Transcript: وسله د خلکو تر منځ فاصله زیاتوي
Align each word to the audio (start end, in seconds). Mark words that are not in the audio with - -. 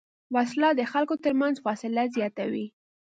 وسله 0.35 0.69
د 0.75 0.81
خلکو 0.91 1.15
تر 1.23 1.33
منځ 1.41 1.55
فاصله 1.65 2.03
زیاتوي 2.15 2.65